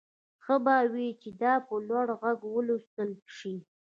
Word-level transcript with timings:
ښه 0.43 0.55
به 0.63 0.75
وي 0.93 1.07
چې 1.21 1.29
دا 1.41 1.53
په 1.67 1.73
لوړ 1.87 2.07
غږ 2.21 2.39
ولوستل 2.55 3.11
شي 3.37 3.55